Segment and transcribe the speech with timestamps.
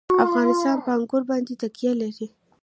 [0.25, 2.27] افغانستان په انګور باندې تکیه لري.